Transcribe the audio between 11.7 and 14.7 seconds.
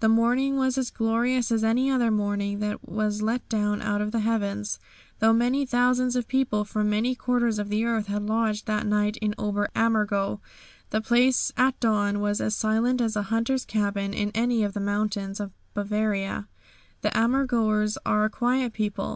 dawn was as silent as a hunter's cabin in any